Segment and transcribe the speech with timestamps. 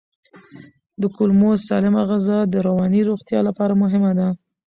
[1.01, 4.27] د کولمو سالمه غذا د رواني روغتیا لپاره مهمه ده.